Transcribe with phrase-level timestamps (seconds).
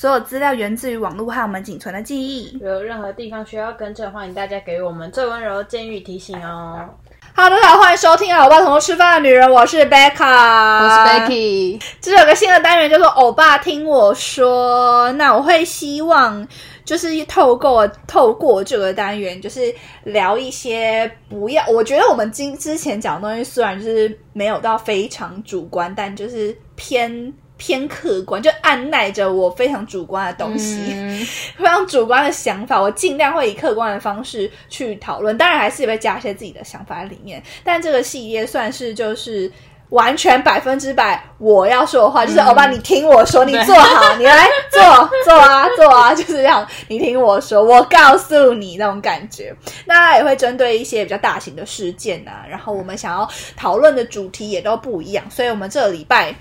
[0.00, 2.56] 所有资料源自于网络和我们仅存的记忆。
[2.60, 6.88] 如有任何地方需要更正，欢迎大家给我们最温柔的建议提醒哦。
[7.34, 16.46] Hello，大家好，欢迎收听《欧巴同桌吃饭的女人》，我是 Becca，我是 Becky，这有个新的单元叫做“欧巴听我说”，那我会希望
[16.84, 27.34] 就是透过透过这个单元，就是聊一些不要，我觉得我们今之前讲的东西虽然就是没有到非常主观，但就是偏。
[27.58, 31.18] 偏客观，就按耐着我非常主观的东西，嗯
[31.58, 37.42] 非常主观的想法，我尽量会以客观的方式去讨论，当然还是会加一些自己的想法在里面。
[37.62, 39.52] 但这个系列算是就是
[39.90, 44.80] 完全百分之百我要说的话，就是欧巴，你听我说，你坐好，你来坐
[45.24, 49.54] 坐啊坐啊，就是这样，你听我说，我告诉你那种感觉。
[49.86, 56.34] 那也会针对一些比较大型的事件啊，然后我们想要讨论的主题也都不一样，所以我们这个礼拜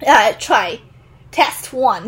[0.00, 0.78] 要来 try。
[1.34, 2.04] Test one，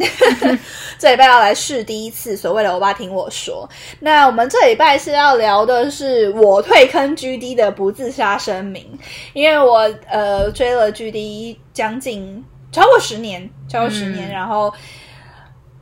[1.01, 3.69] 这礼拜要来试第一次所谓的欧巴听我说。
[3.99, 8.97] 那我们这礼拜是要聊的是我退坑 GD 的不自杀声明，
[9.33, 14.73] 因为我呃追了 GD 将近超过十年，超过十年，嗯然后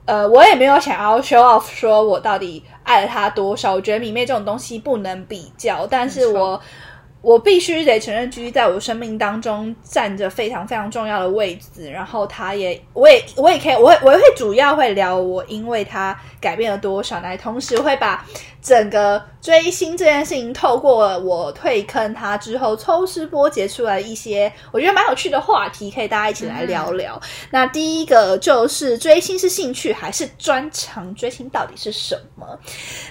[0.06, 6.58] 呃我也没有想要 show off 说我到底爱了他多少，我觉得迷妹这种东西不能比较，但是我。
[7.25, 11.91] 我必须得承认，G 在我生命当中占着非常非常重要的位置。
[11.91, 18.22] 然后他也，我也，我也可以，我会，我会主要会聊我因为他改变了多少，来同时会把
[18.64, 27.20] 整个追星这件事情，透过我退坑他之后抽丝剥茧出来一些我觉得蛮有趣的话题，可以大家一起来聊聊。
[27.50, 31.14] 那第一个就是追星是兴趣还是专长？
[31.14, 32.58] 追星到底是什么？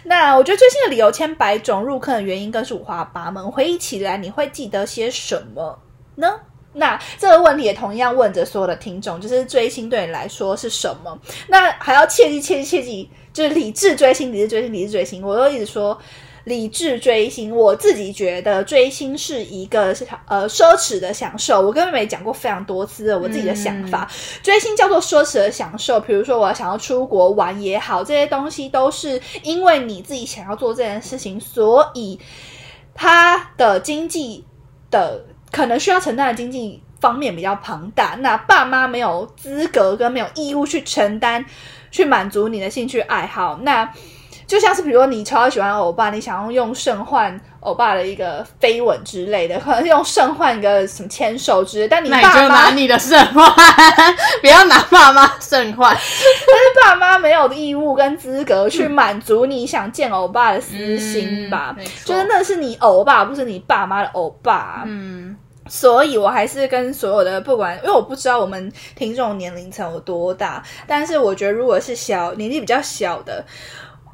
[0.04, 3.52] 那我觉得追星的理由千百种，入坑的原因更是五花八门。
[3.52, 5.78] 回忆起来，你会记得些什么
[6.16, 6.40] 呢？
[6.74, 11.18] 那这个问题也同样问着所有的听众，就是追星对你来说是什么？
[11.48, 15.24] 那还要切记、切记、切记，就是理智追星、理智追星、理智追星。
[15.24, 15.98] 我都一直说
[16.46, 19.96] 理智追星，我自己觉得追星是一个
[20.28, 21.62] 呃奢侈的享受。
[21.62, 24.10] 我跟妹妹讲过非常多次了我自己的想法，
[24.42, 26.00] 追星叫做奢侈的享受。
[26.00, 32.20] 比如说我想要出国玩也好，这些东西都是因为你自己想要做这件事情，所以
[32.94, 34.44] 它的经济
[34.92, 41.46] 的可能需要承担的经济方面比较庞大，那爸妈没有资格跟没有义务去承担，
[41.92, 43.60] 去满足你的兴趣爱好。
[43.62, 43.88] 那
[44.46, 53.46] 就像是比如说你超喜欢欧巴，你想要用肾换欧巴的一个飞吻之类的，可能用肾换一个什么牵手之类的，但你爸妈就拿你的肾换，
[54.42, 55.96] 不要拿爸妈肾换。
[56.84, 61.74] 爸妈没有义务跟资格去满足你想见欧巴的私心吧？
[61.78, 64.84] 嗯就是那是你欧巴，不是你爸妈的欧巴。
[64.86, 65.33] 嗯，
[65.68, 73.46] 所以我还是跟所有的不管，因为我不知道我们听众年龄层有多大，但是我觉得如果是小年纪比较小的。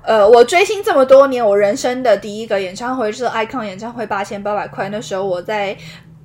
[0.01, 4.87] 呃，我追星这么多年，我人生的第一个演唱会是 Icon 演唱会，八千八百块。
[4.87, 5.75] 那时候我在，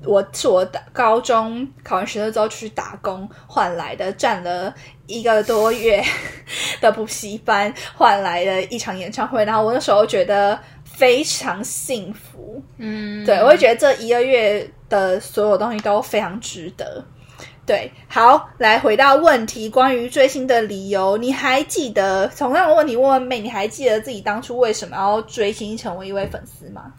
[0.05, 4.73] 我是我打高中考完学测之后出去打工换来的，占了
[5.07, 6.03] 一个多月
[6.81, 9.45] 的补习班换来的一场演唱会。
[9.45, 10.59] 然后我那时候觉得
[10.94, 17.05] 非常幸福，嗯，对，我会觉得这一个月的所有东西都非常值得。
[17.66, 26.93] 对，好，来回到问题，关于追星的理由，你还记得同样的问题问问妹，你还记得自己当初为什么要追星成为一位粉丝吗？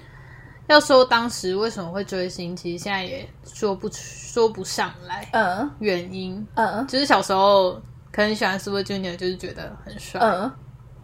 [0.67, 5.72] 要说当时为什么会追星，其实现在也说不出说不上来嗯。
[5.78, 6.44] 原因。
[6.55, 6.85] 嗯。
[6.88, 7.73] 就是小时候
[8.11, 10.51] 可能喜欢 Super Junior，就是觉得很帅，嗯，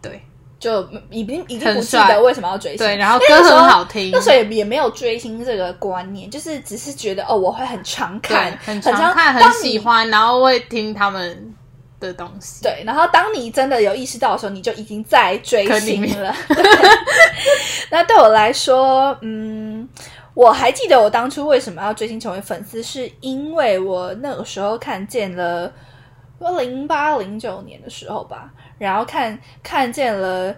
[0.02, 0.20] 对
[0.62, 0.80] 就
[1.10, 2.18] 已经已经不记得帅。
[2.20, 4.12] 为什么要追星，对，然后歌很好听。
[4.12, 11.52] 那，时候也也没有追星这个观念，就是只是觉得哦，我会很常看，很常常看，很喜欢，然后会听他们
[11.98, 12.62] 的东西。
[12.62, 16.32] 对，然后当你真的有意识到的时候，你就已经在追星了。
[16.46, 16.62] 对。
[17.90, 19.88] 那对我来说，嗯，
[20.34, 25.72] 我还记得我当初为什么要追星成为粉丝，是因为我那个时候看见了，
[26.60, 30.54] 零八零九年的时候吧，然后看看见了。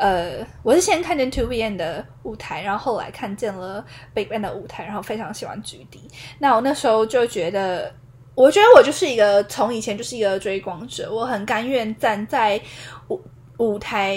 [0.00, 3.84] 呃，我是先看见 Two B N 的舞台，然后后来看见了
[4.14, 5.98] Big Bang 的舞台，然后非常喜欢 GD。
[6.38, 7.92] 那我那时候就觉得，
[8.36, 12.60] 我觉得我就是一个从以前就是一个追光者，我很甘愿站在
[13.08, 13.20] 舞
[13.56, 14.16] 舞台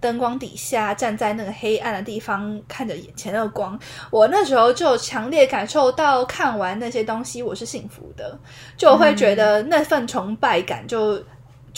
[0.00, 3.78] 灯光底下，站在那个黑暗的地方，看着眼前的光。
[4.10, 8.38] 我那时候就强烈感受到，看完那些东西我是幸福的，
[8.78, 11.22] 就会觉得那份崇拜感就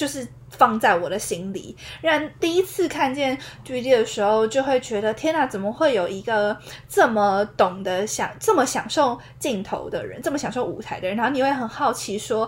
[0.00, 0.26] 就是。
[0.50, 6.54] 放在我的心里，让第一次看见 GD 的时候，就会觉得天哪，怎么会有一个
[6.88, 11.16] 这么懂得享、这么享受镜头的人，这么享受舞台的人？
[11.16, 12.46] 然后你会很好奇说，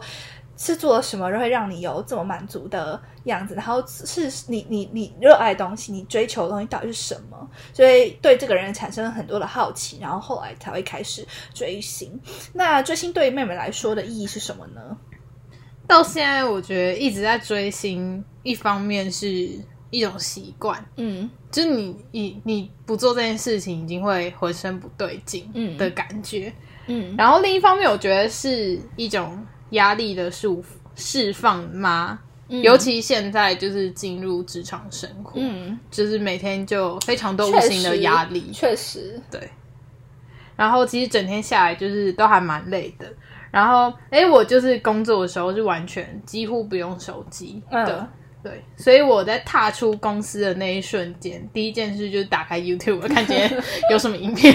[0.58, 3.54] 是做了什么会让你有这么满足的样子？
[3.54, 7.48] 然后是你你你热爱的东西，你追求的东西到底是什么？
[7.72, 11.24] 所以对这个人产生了很多的好奇，然后后来才会开始
[11.54, 12.20] 追星。
[12.52, 14.96] 那追星对于妹妹来说的意义是什么呢？
[15.86, 19.26] 到现在，我觉得一直在追星，一方面是
[19.90, 26.52] 一种习惯，嗯就是你你你不做这件事情，已经会浑身不对劲嗯的感觉。
[26.86, 30.64] 嗯然后另一方面，我觉得是一种压力的束
[30.94, 32.18] 释放吗？
[32.48, 39.40] 尤其现在就是进入职场生活，嗯，就是每天就非常多无形的压力，确实，对。
[40.54, 43.10] 然后其实整天下来就是都还蛮累的。
[43.52, 48.08] 然后，哎，我就是工作的时候是完全几乎不用手机的，嗯
[48.42, 48.64] 对。
[48.76, 54.52] 所以我在踏出公司的那一瞬间，第一件事就是打开 YouTube 看今天有什么影片，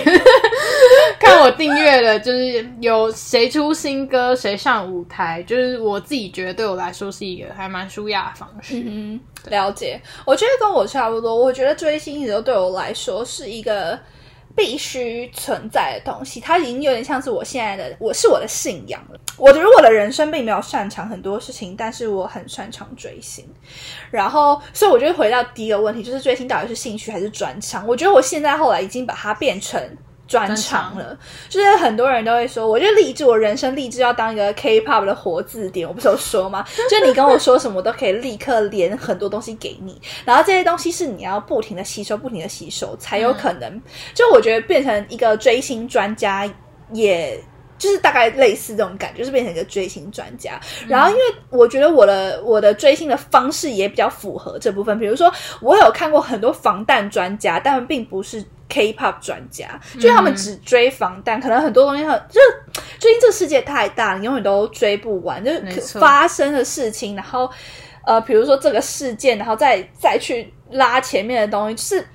[1.20, 8.84] 看我订阅的，就是有谁出新歌，谁上舞台，就是我自己觉得对我来说是一个还蛮舒压的方式。
[8.86, 9.18] 嗯，
[9.50, 10.02] 了解。
[10.26, 11.34] 我觉得跟我差不多。
[11.34, 13.98] 我觉得追星一直都对我来说是一个
[14.58, 19.20] 必须存在的东西，它已经有点像是我现在的，我是我的信仰了。
[19.38, 23.48] 我的如果我的人生并没有擅长很多事情，但是我很擅长追星。
[24.10, 27.88] 然后，所以我就回到第一个问题，就是追星到底是兴趣还是专长？
[27.88, 29.80] 我觉得我现在后来已经把它变成。
[30.28, 35.88] 专长了，就是很多人都会说，我就立志，我人生立志要当一个 K-pop 的活字典。
[35.88, 36.66] 我不是有说吗？
[36.90, 43.82] 就你跟我说什么，我都可以立刻连很多东西给你，然后这些东西是你要不停的吸收，不停的吸收，才有可能。
[44.14, 46.48] 就我觉得变成一个追星专家，
[46.92, 47.42] 也
[47.78, 50.60] 就是大概类似这种感觉，就是变成一个追星专家。
[50.88, 55.32] 然后，因为我觉得我的我的追星的方式也比较符合这部分，比如说
[55.62, 58.44] 我有看过很多防弹专家，但并不是。
[58.70, 62.42] K-pop 专家，就他们只追防弹，可能很多东西很就
[63.00, 67.50] 最近这个世界太大，你永远都追不完，就是发生的事情，然后
[68.06, 72.08] 呃，比如说这个事件，然后再再去拉前面的东西，就是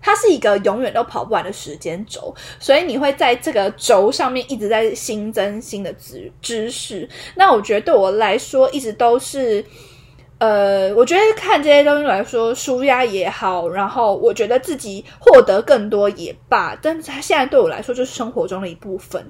[0.00, 7.08] 它是一个永远都跑不完的时间轴，所以你会在这个轴上面一直在新增新的知知识。
[7.34, 9.64] 那我觉得对我来说，一直都是。
[10.42, 19.24] 呃，我觉得看这些东西来说，舒压也好，然后我觉得自己获得更多也罢，但是它现在对我来说就是生活中的一部分，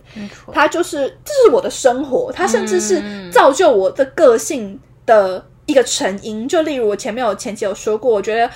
[0.51, 6.49] 它就是这是我的生活，它甚至是造就我的个性的一个成因。
[6.49, 8.51] 就例如我前面有前期有说过，我觉得。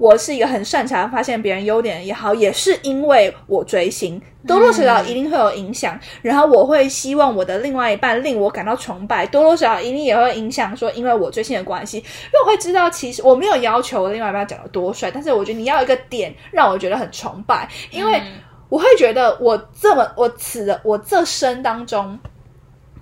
[0.00, 5.98] 我是一个很擅长发现别人优点也好，也是因为我追星，多多少少一定会有影响。
[6.22, 18.22] 然后我会希望我的另外一半令我感到崇拜，多多少少一定也会影响说，因为我追星的关系，因为我会知道，其实我没有要求我另外一半长得多帅，但是我觉得你要一个点让我觉得很崇拜，因为
[18.68, 22.18] 我会觉得我这么我此的我这生当中。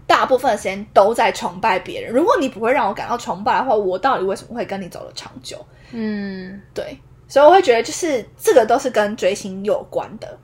[0.08, 2.10] 大部分的时间都在崇拜别人。
[2.10, 5.58] 如果你不会让我感到崇拜的话，我到底为什么会跟你走得长久？
[5.92, 6.98] 嗯，对，
[7.28, 10.38] 所以我会觉得，就是这个都是跟追星有关的。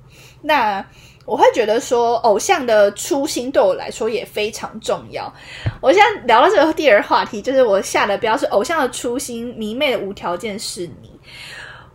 [0.44, 0.84] 那
[1.24, 5.32] 我会觉得说，偶像的初心对我来说也非常重要。
[5.80, 11.10] 我现在聊到这个第二话题，就是我下的标是偶像的初心，迷妹的无条件是你。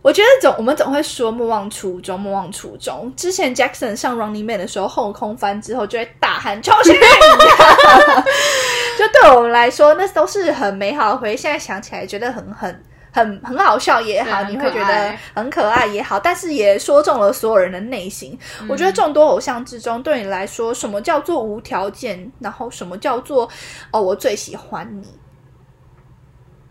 [0.02, 3.12] 我觉得总我们总会说莫忘初衷，莫忘初衷。
[3.14, 6.94] 之前 Jackson 上 Running Man 的时候，后空翻之后就会大喊超神，
[8.98, 11.36] 就对我们来说，那都是很美好的回忆。
[11.36, 18.38] 现在想起来，觉得很很很很好笑也好，你会觉得很可爱也好，但是也说中了所有人的内心。
[18.68, 22.30] 我觉得众多偶像之中，对你来说，什么叫做无条件？
[22.38, 23.48] 然后什么叫做
[23.90, 25.08] 哦，我最喜欢你？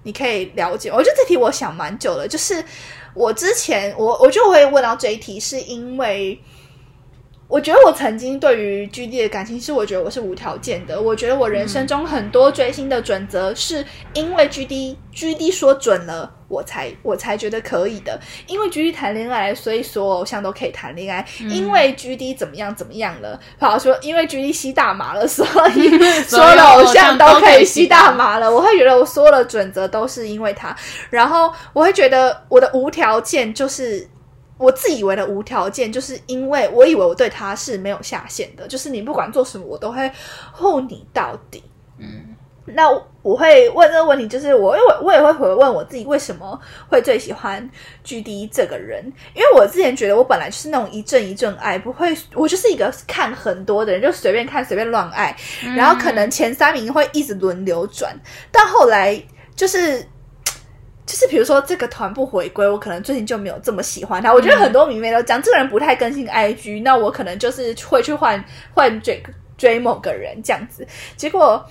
[0.03, 0.89] 你可以了解。
[0.89, 2.63] 我觉得这题我想蛮久了，就是
[3.13, 6.41] 我之前我我就会问到这一题，是因为
[7.49, 11.01] 我觉得我曾经对于 G D 的感情是，我觉得我是无条件的。
[11.01, 18.19] 我觉得我人生中很多追星的准则，是因为 G D G D 说准了，我才我才觉得可以的。
[18.45, 21.25] 因为 G D 谈恋爱，所以所有偶像都可以谈恋爱。
[21.39, 25.89] 因为 G D 怎么样怎么样了，好说，因为 G D 吸大麻了，所以
[26.25, 28.53] 所有的偶像都可以吸大麻了。
[28.53, 30.77] 我会觉得我所有的准则都是因为他，
[31.09, 34.07] 然后我会觉得我的无条件就是。
[34.59, 40.11] 我自以为的无条件，就是因为我以为我对他是没有下限的，就是你不管做什么，我都会
[40.51, 41.63] 护你到底。
[41.97, 42.35] 嗯，
[42.65, 42.89] 那
[43.21, 47.69] 我会问这个问题，就是我因为我也会回问我自己，为什么会最喜欢
[48.03, 49.01] G D 这个人？
[49.33, 55.33] 因为我之前觉得我本来就是那种一阵一阵爱，不会，我就是一个看很多的人，就随便看随便乱爱，
[55.75, 58.13] 然后可能前三名会一直轮流转，
[58.51, 59.17] 但后来
[59.55, 60.05] 就是。
[61.09, 64.31] 就是比如说这个团不回归，我可能最近就没有这么喜欢他。
[64.31, 69.19] 我觉得很多迷妹都讲这个人不太更新 IG，那我可能就是会去换换追
[69.57, 70.87] 追某个人这样子。
[71.17, 71.65] 结果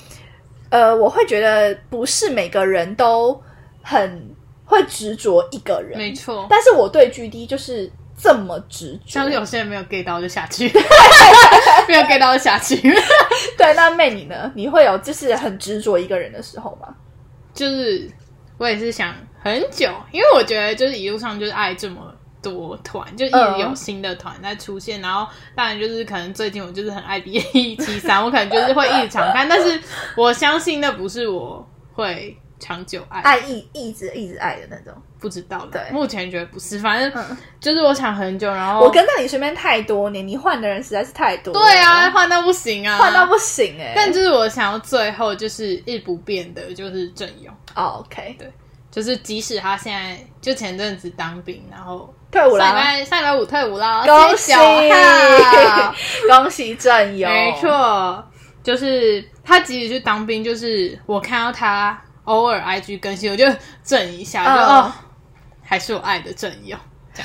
[0.70, 3.40] 呃，我会觉得不是每个人都
[3.80, 4.28] 很
[4.64, 6.44] 会执着一个人，没错。
[6.50, 7.88] 但是我对 G D 就是
[8.20, 10.66] 这么执着，像是有些人没有 get 到就下去，
[11.86, 12.76] 没有 get 到就下去。
[13.56, 14.50] 对，那妹你呢？
[14.56, 16.88] 你会有就是很执着一个人的时候吗？
[17.54, 18.10] 就是
[18.58, 25.00] 我也是想很久，因为我觉得就是一路上就是爱这么多团，就一直有新的团在出现。
[25.00, 29.80] 然后当然就是可能最近我就是很爱 B A 七三，我可能就是会一直常看，但是
[30.16, 35.00] 我相信那不是我会长久爱爱一一直一直爱的那种。
[35.20, 35.90] 不知道的，对。
[35.90, 41.60] 目前觉得不是，反正就是我想很久，然后我跟在你身边太多年，你换的人实在是太多了。
[41.60, 48.50] 对啊，换到不行啊，换到不行哎、但就是我想要最后就是一不变的，就是郑勇，哦 OK，对，
[48.90, 52.64] 就是即使他现在就前阵子当兵，然后退伍了。
[52.64, 54.52] 上礼了，拜上礼拜五退伍了，恭喜！
[56.28, 58.24] 恭喜郑勇，没，错，
[58.62, 63.44] 就是他即使去当兵，就是我看到他偶尔 IG 更新，我就
[63.82, 64.66] 震一下，就、嗯。
[64.66, 64.92] 哦，
[65.68, 66.78] 还是我爱的郑勇。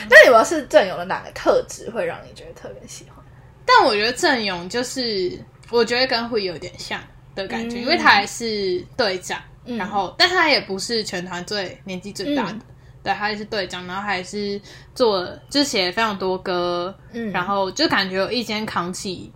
[0.10, 3.24] 那你们是郑勇的哪个特质会让你觉得特别喜欢？
[3.66, 7.00] 但我觉得郑勇就是，我觉得跟会有点像
[7.34, 7.82] 的感觉，嗯。
[7.82, 9.78] 因为他还是队长，嗯。
[9.78, 12.62] 然后但他也不是全团最年纪最大的，嗯。
[13.04, 14.60] 对，他也是队长，然后还是
[14.94, 17.32] 做，就是写非常多歌，嗯。
[17.32, 19.32] 然后就感觉有一肩扛起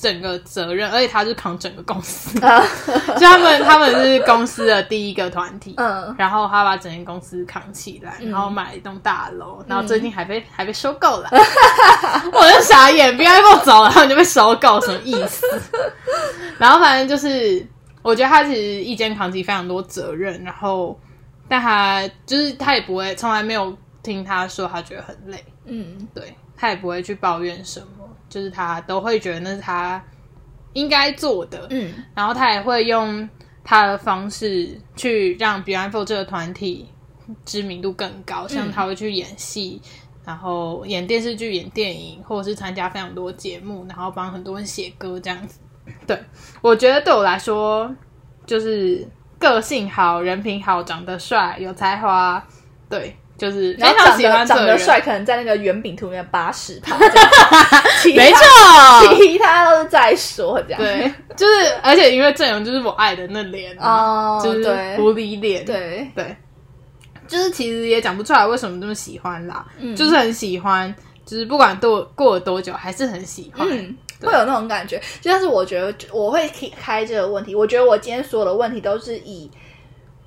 [0.00, 2.62] 整个责任，而且他是扛整个公司，啊，
[3.18, 11.28] 就他们他们是公司的第一个团体，嗯，然后他把整间公司扛起来，然后买一栋大楼，然后最近还被、嗯还被收购了，
[12.32, 15.46] 我就傻眼，B I 不走了，然后你就被收购，什么意思？
[16.58, 17.66] 然后反正就是，
[18.02, 20.98] 我觉得他其实一肩扛起非常多责任，然后
[21.48, 26.06] 但他就是他也不会，从来没有听他说他觉得很累，嗯。
[26.14, 30.02] 对他也不会去抱怨什么，就是他都会觉得那是他
[30.72, 33.28] 应该做的，嗯然后他也会用
[33.62, 36.88] 他的方式去让 Beyond Four 这个团体
[37.44, 39.78] 知名度更高，像他会去演戏，
[40.24, 45.60] 然后演电视剧、演电影，或者是参加非常多节目，然后帮很多人写歌这样子。
[46.06, 46.18] 对
[46.62, 47.94] 我觉得对我来说，
[48.46, 49.06] 就是
[49.38, 52.42] 个性好、人品好、长得帅、有才华，
[52.88, 56.96] 对，就是非然后长常喜欢长得帅，可能在那个圆饼图里面八十趴
[58.06, 60.80] 没错， 其他都是在说这样。
[60.80, 64.96] 对，就是而且因为郑勇就是我爱的那脸啊哦就是对。
[64.96, 66.36] 狐狸脸，对，对，
[67.26, 69.96] 就是其实也讲不出来为什么这么喜欢啦，嗯。
[69.96, 70.94] 就是很喜欢，
[71.26, 73.66] 就是不管多过了多久，还是很喜欢。
[73.68, 75.00] 嗯，会有那种感觉。
[75.20, 76.48] 就像是我觉得我会
[76.80, 79.50] 开这个问题，我觉得我今天所有的问题都是以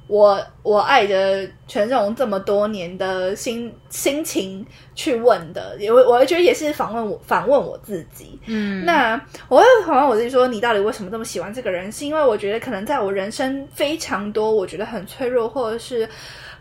[0.08, 8.40] 我我爱着权志龙这么多年的心心情去问的，也我我会觉得也是访问我反问我自己。
[8.46, 11.92] 嗯，那我会反问我自己说，你到底为什么这么喜欢这个人？
[11.92, 16.08] 是因为我觉得可能在我人生非常多我觉得很脆弱或者是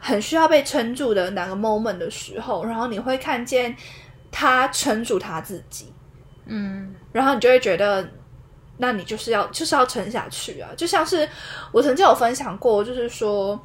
[0.00, 3.74] 很需要被撑住的哪个 moment 的时候，然后你会看见
[4.32, 5.92] 他撑住他自己。
[6.46, 8.08] 嗯然后你就会觉得，
[8.78, 10.70] 那你就是要就是要撑下去啊！
[10.76, 11.28] 就像是
[11.72, 13.60] 我曾经有分享过，就是说，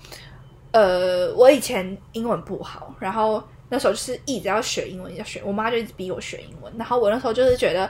[0.71, 7.89] 呃，我以前英文不好，然后那时候就是一直要学英文，要学，我妈就一直逼我学英文，然后我那时候就是觉得。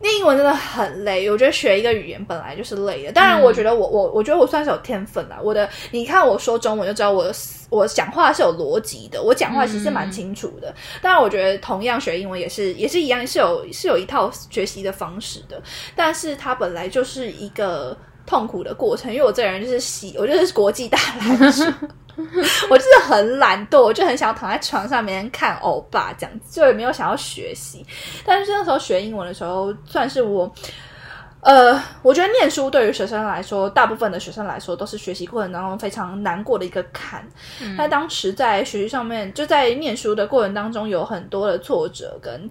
[0.00, 3.12] 念英文真的很累，我觉得学一个语言本来就是累的。
[3.12, 5.38] 当然，我觉得我我我觉得我算是有天分啦。
[5.42, 7.32] 我的，你看我说中文就知道我
[7.70, 10.74] 我讲话是有逻辑的，我讲话其实蛮清楚的。
[11.00, 15.60] 当然，我觉得同样学英文也是也是一样，是有是有一套学习的方式的。
[15.94, 21.64] 但是它本来就是一个痛苦的过程，因为我这人就是喜，我就是国际大 懒鼠，
[22.70, 27.84] 我就是很懒惰，我就很想躺在床上面看欧巴这样子，就也没有想要学习。
[28.24, 30.52] 但是那时候学英文的时候，算是我。
[31.42, 37.24] 呃，我觉得念书对于学生来说，大部分的学生来说都是学习过程当中非常难过的一个坎。
[37.76, 42.50] 那、当时在学习上面，就在念书的过程当中，有很多的挫折跟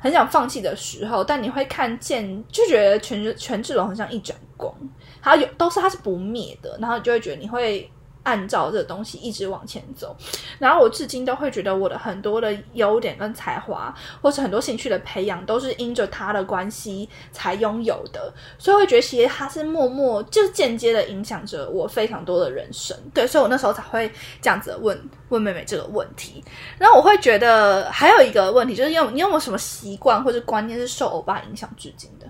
[0.00, 4.74] 很想放弃的时候，但你会看见，就觉得权权志龙很像一盏光，
[5.22, 7.88] 它有都是它是不灭的，然后你就会觉得你会
[8.24, 10.14] 按照这东西一直往前走。
[10.58, 18.32] 然后我至今都会觉得我的很多的优点跟才华，或是很多兴趣的培养，都是因着他的关系才拥有的。
[18.58, 22.96] 所以会觉得其实他是默默就间接的影响着我非常多的人生。
[23.14, 24.10] 对，所以我那时候才会
[24.42, 26.42] 这样子问问妹妹这个问题。
[26.78, 32.26] 然后我会觉得还有一个问题，就是你有你有没有什么习惯或者观念是受欧巴影响至今的？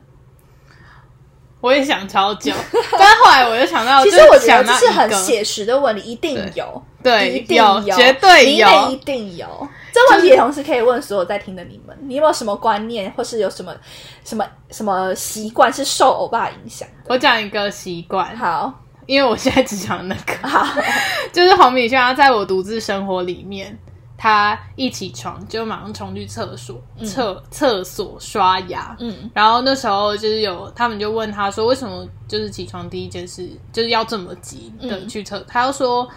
[1.65, 2.53] 我也想超久，
[2.93, 8.69] 但后来我就想到，其实我觉得这是很写，写实的问题，一定有，对一定有有，绝对有。
[8.91, 9.47] 一定有。
[9.91, 13.75] 这问题也同时可以问所有在听的你们，你有没有什么观念，或是有什么
[14.25, 16.87] 什么什么习惯是受欧巴影响？
[17.07, 18.71] 我讲一个习惯，好。
[19.07, 20.67] 因为我现在只讲那个，好，
[21.33, 23.79] 就是黄米轩他在我独自生活里面，
[24.17, 29.31] 他一起床就马上冲去厕所，厕厕所刷牙，嗯。
[29.35, 35.09] 然后那时候就是有他们就问他说，为什么就是起床第一件事就是要这么急的嗯。
[35.09, 35.41] 去厕？
[35.49, 36.09] 他就说，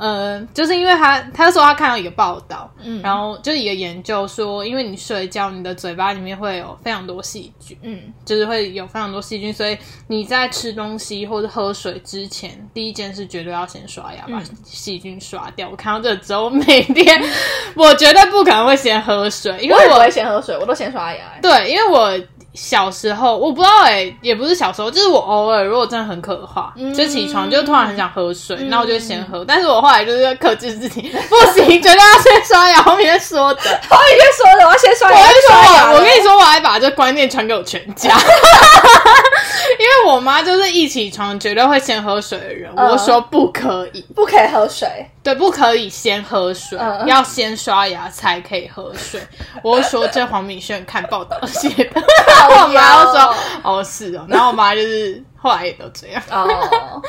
[0.00, 7.76] 呃，就是因为他他说他看到一个报道，嗯然后就是一个研究说，因为你睡觉，你的嘴巴里面会有非常多细菌。
[7.82, 9.76] 嗯就是会有非常多细菌，所以
[10.06, 15.68] 你在吃东西或者喝水之前，第一件事绝对要先刷牙，把嗯细菌刷掉。
[15.68, 17.22] 我看到这之后，每天
[17.76, 21.40] 我绝对不可能会先喝水，因为我我也不会先喝水，我都先刷牙、欸。
[21.42, 22.18] 对，因为我
[22.54, 29.44] 小时候我不知道哎、也不是小时候，就是我偶尔如果真的很渴的话，嗯就起床就突然很想喝水，那、我就先喝。
[29.44, 32.82] 但是我后来就是克制自己，不行，绝对要先刷牙。
[32.82, 38.10] 后面说的，我已经 说的，我要先刷牙，我跟你说，我我跟你说，我还把这观念传给我全家，
[39.78, 44.88] 因为我妈就是一起床绝对会先喝水的人，嗯我说不可以，不可以喝水。
[45.22, 49.20] 对，不可以先喝水，嗯要先刷牙才可以喝水。
[49.62, 52.00] 我说这黄敏炫看报道写的，
[52.48, 56.46] 我妈就说哦是哦，然后我妈就是后来也都这样，哦，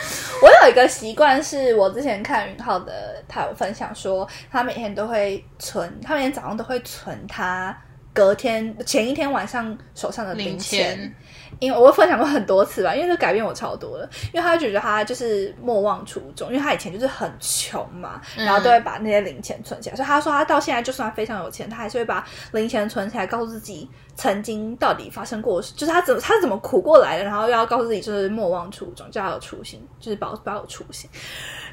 [0.43, 7.75] 我有一个习惯，是我之前看云浩的，他有分享说，他每天都会存，他每天早上都会存他
[8.13, 11.15] 隔天前一天晚上手上的零零钱。
[11.61, 14.09] 钱，因为我分享过很多次吧，因为这改变我超多了。
[14.33, 19.95] 因为他觉得他就是莫忘初衷，因为他以前就是很穷嘛，嗯然后都会把那些零钱存起来。
[19.95, 31.09] 所以他说他到现在就算非常有钱，他还是会把零钱存起来，告诉自己曾经到底发生过，就是他怎么他怎么苦过来的，然后要告诉自己就是莫忘初衷，就要有初心，就是保保有初心。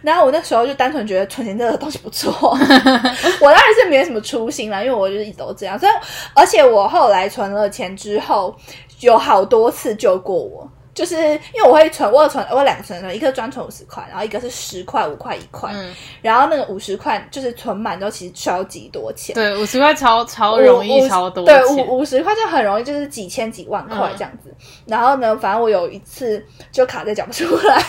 [0.01, 5.77] 然后我那时候就单纯觉得存钱这个东西不错， 我当然是没什么初心啦，因为我就是一直都这样。
[5.77, 5.93] 所以，
[6.35, 8.55] 而且我后来存了钱之后，
[9.01, 10.69] 有好多次救过我。
[10.95, 15.71] 就是因为我会存，我有存，我有两个存折，一个专存五十块，然后一个是十块、五块、一块。
[15.73, 19.33] 嗯，然后那个五十块就是存满之后，其实需要几多钱？
[19.33, 24.53] 对，五十块超超容易超多对，五五十块就很容易，就是几千几万块嗯这样子。
[24.87, 27.81] 然后呢，反正我有一次就卡在讲不出来，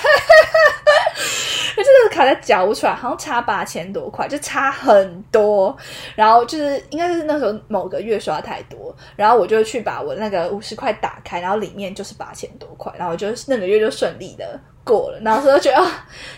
[1.84, 5.76] 就真的卡在缴不出来，好像差八千多块，就差很多。
[6.16, 14.60] 然后就是应该是那时候某个月刷太多，然后我就去把我那个五十块打开，然后里面就是八千多块，然后我就那个月就顺利的。
[14.86, 15.88] 过了，然后所以觉得、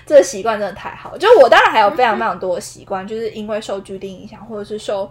[0.06, 1.18] 这个习惯真的太好。
[1.18, 5.10] 就我当然还有非常非常多的习惯，就是因为受居定影响，或者是受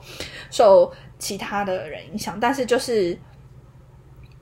[0.51, 3.19] 受其他的人影响，但是就是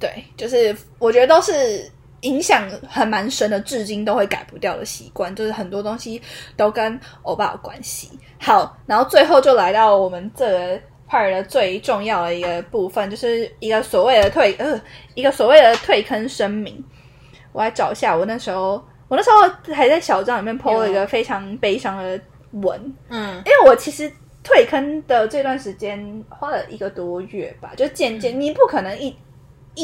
[0.01, 1.89] 对，就是我觉得都是
[2.23, 6.21] 影响还蛮深的，至今都会改不掉的习惯，就是很多东西
[6.57, 8.11] 都跟欧巴有关系。
[8.41, 14.81] 好，然后最后就来到我们这个 part 的最重要的一个部分，就是一个所谓的退呃
[15.15, 16.85] 一个所谓的退坑声明。
[17.53, 22.21] 我来找一下，我那时候我那时候还在小账里面 PO 了一个非常悲伤的
[22.53, 24.11] 文，嗯因为我其实
[24.45, 29.15] 退坑的这段时间花了一个多月吧，就渐渐你不可能一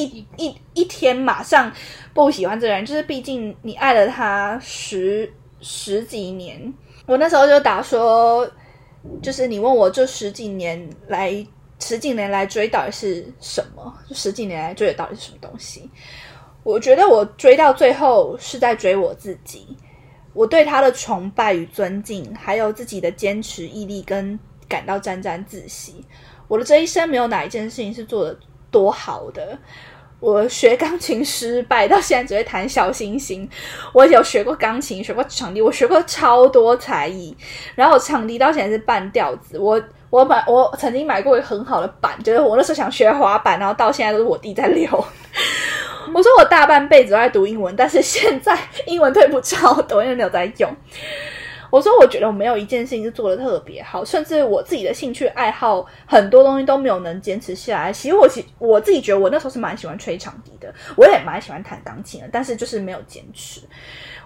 [0.02, 1.72] 一一一天马上
[2.12, 6.72] 不喜欢这个人，就是毕竟你爱了他十十几年。
[7.06, 8.50] 我那时候就打说，
[9.22, 11.46] 就是你问我这十几年来
[11.78, 13.94] 十几年来追到底是什么？
[14.08, 15.88] 就十几年来追的到底是什么东西？
[16.62, 19.76] 我觉得我追到最后是在追我自己，
[20.32, 26.04] 我对他的崇拜与尊敬，还有自己的坚持毅力，跟感到沾沾自喜。
[26.48, 28.38] 我的这一生没有哪一件事情是做的
[28.74, 29.56] 多好的。
[30.18, 33.48] 我学钢琴失败，到现在只会弹小星星。
[33.92, 37.36] 我有学过钢琴，学过长笛，我学过超多才艺。
[37.74, 39.58] 然后我长笛到现在是半吊子。
[39.58, 44.88] 我我买我曾经买过一个很好的板，就是我那时候想学滑板，然后到现在都是我弟在溜。
[46.14, 50.74] 我说我大半辈子都在读英文，但是现在英文退步超多，因为没有在用。
[51.74, 57.92] 我说我觉得我没有一件事情是做的特别好，甚至我自己的兴趣爱好很多东西都没有能坚持下来。
[57.92, 63.60] 其实我其我自己觉得我那时候是蛮喜欢吹长笛的，我也蛮喜欢弹钢琴的，但是就是没有坚持。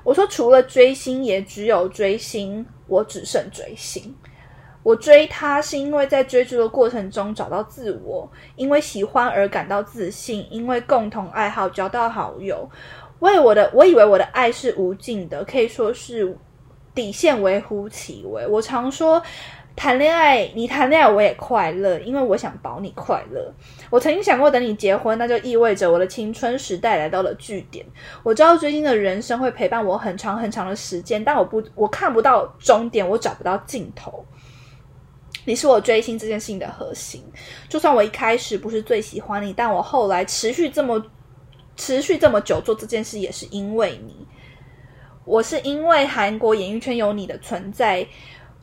[0.05, 4.15] 我说除了追星，也只有追星，我只剩追星。
[4.83, 12.69] 我追他是因为在追逐的过程中找到自我，因为喜欢而感到自信，因为共同爱好交到好友。
[13.21, 16.37] 为我的，我以为我的爱是无尽的，可以说是
[16.95, 18.47] 底线微乎其微。
[18.47, 19.23] 我常说，
[19.77, 23.53] 谈恋爱，你谈恋爱我也快乐，因为我想保你快乐。
[23.91, 27.87] 我曾经想过，等你结婚，那就意味着我的青春时代来到了据点。
[28.25, 34.25] 我知道追星的人生会陪伴我很长很长的时间，但我不，我看不到终点，我找不到尽头。
[35.45, 37.25] 你是我追星这件事情的核心。
[37.69, 41.03] 就算我一开始不是最喜欢你，但我后来持续这么
[41.77, 44.27] 持续这么久做这件事，也是因为你。
[45.29, 48.07] 我是因为韩国演艺圈有你的存在，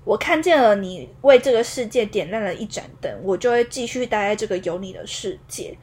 [0.04, 5.78] 我看见了你为这个世界点亮了一盏灯，我就会继续待在这个有你的世界。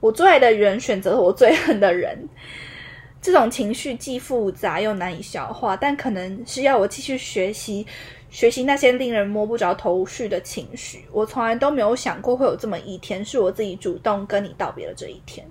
[0.00, 2.28] 我最爱的人选择了我最恨的人，
[3.22, 7.86] 这种情绪既复杂又难以消化，但可能是要我继续学习，
[8.28, 11.04] 学习那些令人摸不着头绪的情绪。
[11.12, 15.46] 我从来都没有想过会有这么一天，是我自己主动跟你道别的这一天。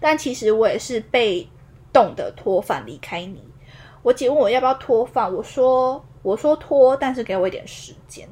[0.00, 1.44] 但其实我也是被
[1.92, 3.42] 动的脱饭离开你。
[4.02, 8.28] 我姐问我要不要脱发，我说我说脱，但是给我一点时间。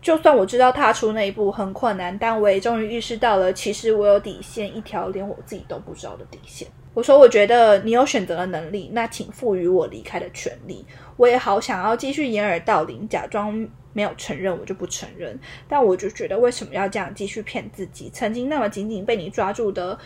[0.00, 6.68] 就算我知道踏出那一步很困难，但我也终于意识到了，其实我有底线，一条连我自己都不知道的底线。
[6.92, 10.84] 我说我觉得你有选择的能力，那请赋予我离开的权利。
[11.16, 15.40] 我也好想要继续掩耳盗铃，假装没有承认，我就不承认。
[15.66, 18.10] 但我就觉得为什么要这样继续骗自己？
[18.12, 19.98] 曾经那么紧紧被你抓住的，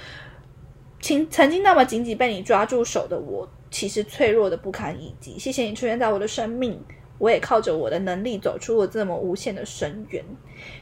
[1.00, 3.48] 曾曾经那么紧紧被你抓住手的我。
[3.70, 5.38] 其实脆弱的不堪一击。
[5.38, 6.82] 谢谢你出现在我的生命，
[7.18, 10.24] 我也靠着我的能力走出了这么无限的深渊。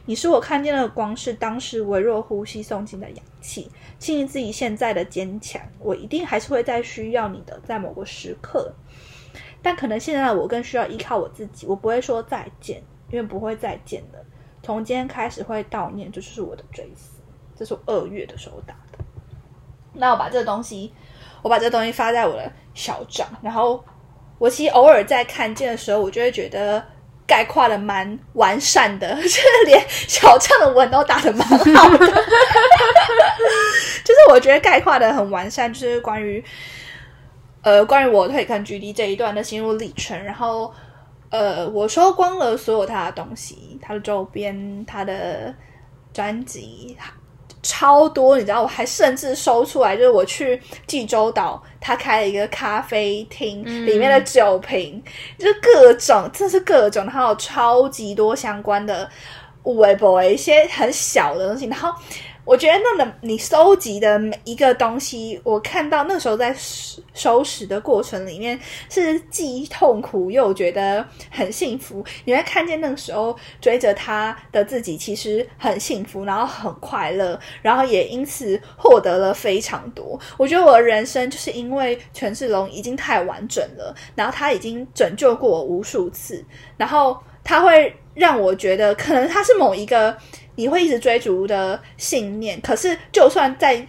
[0.05, 3.69] 你是我看见的光，是当时微弱呼吸送进的氧气。
[3.99, 8.73] 庆幸自己现在的坚强，我一定还是会再需要你的，在某个时刻。
[9.61, 11.67] 但可能现在的我更需要依靠我自己。
[11.67, 14.23] 我不会说再见，因为不会再见的。
[14.63, 17.19] 从今天开始会悼念，这就是我的追思。
[17.55, 18.99] 这是我二月的时候打的。
[19.93, 20.93] 那我把这个东西。
[21.41, 23.83] 我把这东西发在我的小账，然后
[24.37, 26.83] 我其实偶尔在看见的时候，我就会觉得
[27.25, 31.57] 概括的蛮完善的， 就是连小账的文都打的蛮好
[31.97, 32.07] 的，
[34.03, 36.43] 就是我觉得概括的很完善，就是关于
[37.61, 40.73] 呃关于我退坑 G D 这一段的心路历程，然后
[41.29, 45.53] 呃我收光了所有他的东西，他的周边，他的
[46.13, 46.97] 专辑。
[47.67, 55.03] 超多，你知道，我还甚至搜出来，就是我去济州岛，他开了一个咖啡厅，里面的酒瓶，
[55.37, 59.09] 就各种，真是各种，还有超级多相关的
[59.63, 61.93] 微博，一些很小的东西，然后。
[62.47, 66.55] 我觉得那么你收集的每一个东西，我看到那时候在
[67.13, 68.57] 收拾的过程里面
[68.89, 72.01] 是既痛苦又觉得很幸福。
[72.23, 80.17] 你会看见那个时候追着他的自己其实很幸福，然后很快乐，然后也因此获得了非常多。
[80.37, 86.45] 我觉得我的人生就是因为权志龙已经太完整了，然后他已经拯救过我无数次，
[86.77, 90.17] 然后他会让我觉得可能他是某一个。
[90.57, 93.87] 你会一直追逐的信念，可是就算在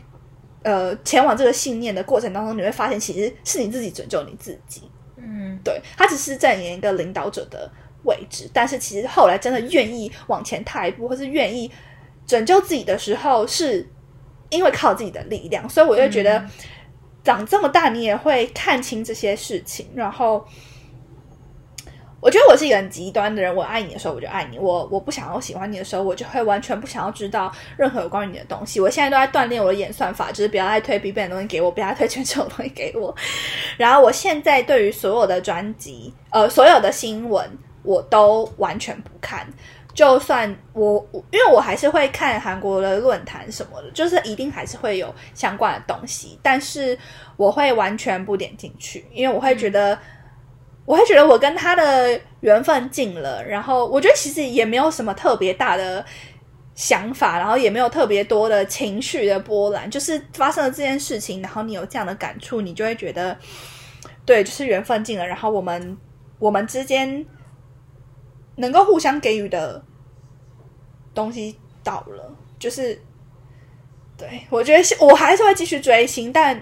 [0.63, 4.83] 呃前往这个信念的过程当中，你会发现其实是你自己拯救你自己。
[5.17, 7.71] 嗯，对他只是在演一个领导者的
[8.05, 11.71] 位置，但是其实后来真的愿意往前踏一步，或是愿意
[12.27, 13.89] 拯救自己的时候，是
[14.51, 15.67] 因为靠自己的力量。
[15.69, 16.47] 所以我就觉得
[17.25, 20.47] 长这么大，你也会看清这些事情，然后。
[22.21, 23.55] 我觉得我是一个很极端的人。
[23.55, 28.81] 我爱你的时候，我就爱你；我我不想要喜欢你的时候，我就会完全不想要知道任何有关于你的东西。
[28.81, 33.15] 我现在都在锻炼我的演算法，就是不要再推 B 站的东西给我，不要推全球的东西给我。
[33.77, 37.49] 然后我现在对于所有的专辑，呃，所有的新闻，
[37.85, 39.47] 我都完全不看。
[39.95, 46.99] 就算我，因为我还是会看韩国的论坛什么的，就是一定还是会有相关的东西，但是
[47.37, 49.97] 我会完全不点进去，因为我会觉得。
[50.89, 56.03] 我会觉得我跟他的缘分尽了，然后我觉得其实也没有什么特别大的
[56.75, 63.37] 想法，然后也没有特别多的情绪的波澜，就是发生了这件事情，然后你有这样的感触，你就会觉得，
[64.25, 65.95] 对，就是缘分尽了，然后我们
[66.39, 67.23] 我们之间
[68.57, 69.85] 能够互相给予的
[71.15, 72.99] 东西到了，就是
[74.17, 76.59] 对我觉得我还是会继续追星，但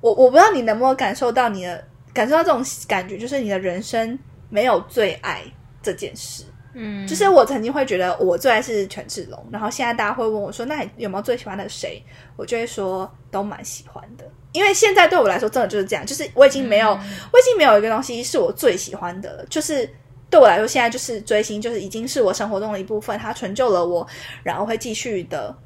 [0.00, 1.86] 我我不知道你能不能感受到你的。
[2.18, 4.18] 感受到这种感觉，就是你的人生
[4.50, 5.40] 没有最爱
[5.80, 6.42] 这件事。
[6.74, 12.02] 嗯，就是我曾经会觉得我最爱是权志龙，然后现在大家会问我说：“那你有没有最喜欢的谁？”
[12.36, 19.46] 我就会说都蛮喜欢的，因为现在对我来说真的就是这样，就是我已经没有，我已经没有一个东西是我最喜欢的了。
[19.46, 19.88] 就是
[20.28, 24.04] 对我来说，现在就是追星，就是已经是我生活中的一部分，它成就了我，
[24.42, 25.56] 然后会继续的。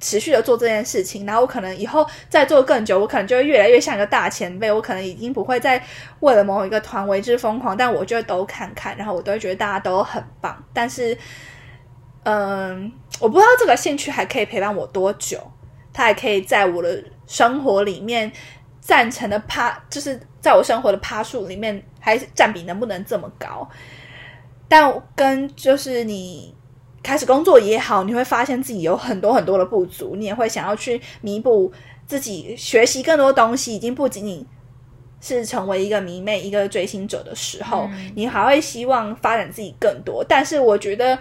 [0.00, 4.70] 持续的做这件事情，然后我可能以后再做更久，我可能就会越来越像一个大前辈。
[4.70, 5.82] 我可能已经不会再
[6.20, 10.62] 为了某一个团为之疯狂，但我就会都看看，然后我都会觉得大家都很棒。
[10.72, 11.16] 但是
[12.24, 15.40] 嗯，我不知道这个兴趣还可以陪伴我多久，
[15.92, 18.30] 它还可以在我的生活里面
[18.80, 23.68] 占成的趴，就是在我生活的趴数里面，还占比能不能这么高？
[24.68, 26.54] 但跟就是你
[27.08, 31.72] 开始工作也好，你会发现自己有很多很多的不足，你也会想要去弥补
[32.06, 34.46] 自己，学习更多东西，已经不仅仅
[35.18, 40.22] 是成为一个迷妹、一个追星者的时候，你还会希望发展自己更多。
[40.28, 41.18] 但是我觉得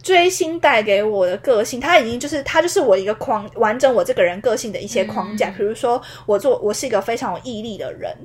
[0.00, 5.50] 追星带给我的个性，它已经就是它就是我一个框，完整我这个人个性的一些框架。
[5.50, 8.16] 比如说，我做我是一个非常有毅力的人。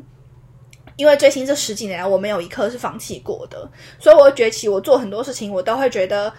[0.97, 6.31] 因为追星这十几年来，我没有一刻是放弃过的，所以我崛起，我做很多事情，我都会觉得，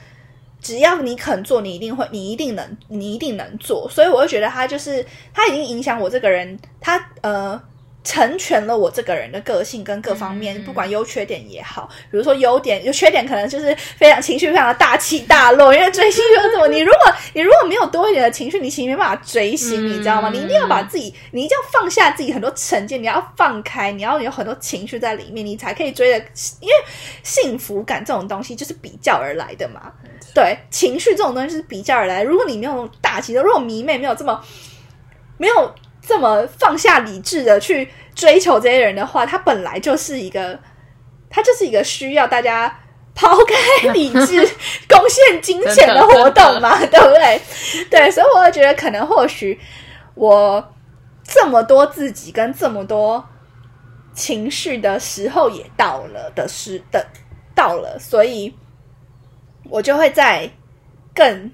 [0.62, 3.87] 只要你肯做，你一定会，你一定能，你一定能做。
[3.90, 7.61] 所以我就觉得他就是，他已经影响我这个人，他呃。
[8.05, 11.88] 成全了我这个人的个性跟各方面，不管优缺点也好。
[12.11, 15.73] 比如说优点，有缺点可能就是非常情绪非常的大起大落。
[15.73, 20.31] 因为追星就是这么，你如果你如果没有多一点的情绪，你其实没办法追星，你知道吗？
[20.33, 26.19] 你一定要把自己，你一定要放下自己很多成见，你要放开，你要有很多情绪在里面，你才可以追的。
[26.61, 26.75] 因为
[27.23, 29.93] 幸福感这种东西就是比较而来的嘛。
[30.35, 32.23] 对，情绪这种东西是比较而来。
[32.23, 34.43] 如果你没有大气的，如果迷妹没有这么
[35.38, 35.75] 没有。
[36.05, 40.59] 这么放下理智的去追求这些人的话，他本来就是一个，
[41.31, 42.81] 他就是一个需要大家
[43.15, 44.45] 抛开理智、
[44.88, 47.41] 贡献金钱的活动嘛，对不对？
[47.88, 49.59] 对，所以我觉得可能或许
[50.15, 50.75] 我
[51.23, 53.25] 这么多自己跟这么多
[54.12, 57.07] 情绪的时候也到了的时的
[57.55, 58.53] 到了，所以
[59.71, 60.51] 我就会在
[61.15, 61.51] 更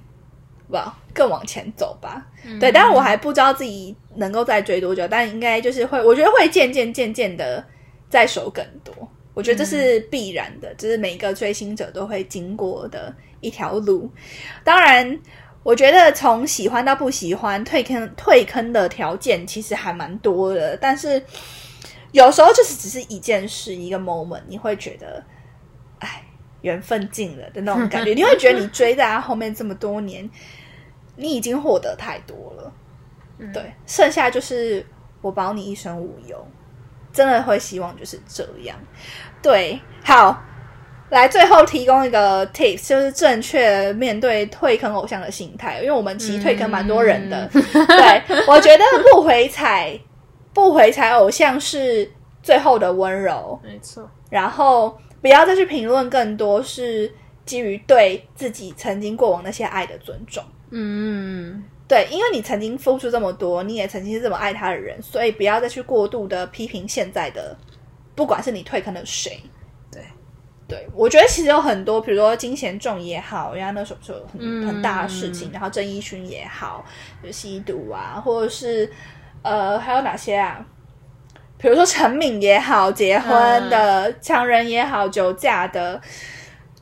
[0.69, 2.27] 往更往前走吧。
[2.59, 3.95] 对，但是我还不知道自己。
[4.19, 5.07] 能够再追多久？
[5.09, 7.65] 但应该就是会，我觉得会渐渐渐渐的
[8.11, 8.93] 再熟更多。
[9.35, 14.11] 我觉得这是必然的，这是每一个追星者都会经过的一条路。
[14.65, 15.17] 当然，
[15.63, 20.77] 我觉得从喜欢到不喜欢，退坑退坑的条件其实还蛮多的。
[20.79, 21.23] 但是
[22.11, 25.23] 有时候就是只是一件事，一个 moment，你会觉得，
[26.01, 26.25] 哎，
[26.63, 28.15] 缘分尽了的那种感觉。
[28.19, 30.29] 你会觉得你追在他后面这么多年，
[31.15, 32.73] 你已经获得太多了。
[33.53, 34.85] 对，剩下就是
[35.21, 36.37] 我保你一生无忧，
[37.13, 38.77] 真的会希望就是这样。
[39.41, 40.43] 对，好，
[41.11, 47.49] 来最后提供一个 tips，就是正确面对退坑偶像的心态，因为我们其实退坑蛮多人的。
[47.53, 49.99] 对，我觉得不回踩，
[50.53, 52.11] 不回踩偶像是
[52.43, 54.11] 最后的温柔，没错。
[54.31, 57.11] 然后不要再去评论更多，是
[57.47, 60.45] 基于对自己曾经过往那些爱的尊重。
[60.71, 61.65] 嗯。
[61.89, 67.57] 对，因为你曾经付出这么多，你也曾经是这么爱他的人，所以不要再去过度的批评现在的，
[68.15, 69.41] 不管是你退坑的谁。
[69.91, 70.03] 对，
[70.69, 76.85] 对我觉得其实有很多，比如说金贤重也好，人家那时候就很很大的事情，然后郑义勋也好，
[77.25, 78.93] 就吸毒啊，或者是
[79.41, 80.63] 呃还有哪些啊？
[81.57, 85.99] 比如说陈敏也好，结婚的强人也好，酒驾的，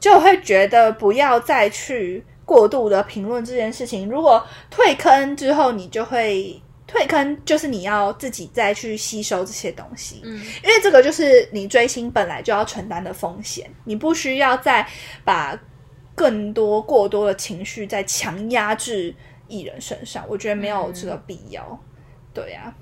[0.00, 2.26] 就会觉得不要再去。
[2.46, 14.88] 过度的评论这件事情，如果退坑之后，你就会退坑，就是你要自己再去吸收这些东西，嗯，因为这个就是你追星本来就要承担的风险，你不需要再
[15.24, 15.60] 把
[16.14, 19.12] 更多过多的情绪再强压至
[19.48, 21.78] 艺人身上，我觉得没有这个必要。
[22.32, 22.72] 对呀，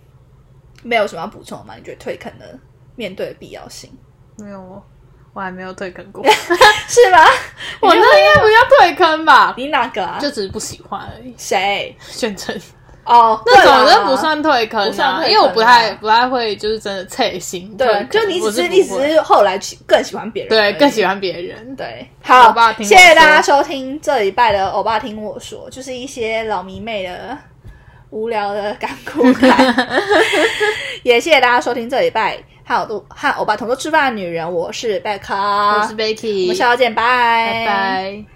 [0.83, 1.75] 没有什么要补充吗？
[1.77, 2.59] 你觉得退坑的
[2.97, 3.91] 面对的必要性？
[4.37, 4.83] 没有。
[5.35, 6.25] 我还没有退坑过，
[6.89, 7.19] 是吗？
[7.83, 9.53] 我那应该不叫退坑吧？
[9.59, 10.09] 你哪个？
[10.21, 11.35] 就只是不喜欢而已。
[11.37, 11.95] 谁？
[12.01, 12.59] 宣称
[13.05, 17.77] 哦，那种就不算退坑啊，因为我不太不太会，就是真的测心。
[17.77, 21.77] 对，就你只是你只是后来更喜欢别人，对，更喜欢别人。
[21.77, 27.37] 对，好，谢谢大家收听这礼拜的欧巴听我说，就是一些老迷妹的
[28.09, 29.23] 无聊的感哭
[31.03, 32.39] 也谢谢大家收听这礼拜。
[32.67, 37.05] 和我和欧巴同桌吃饭的女人，我是贝卡，我是 Becky，我们下周见，拜。
[37.53, 38.34] 拜拜。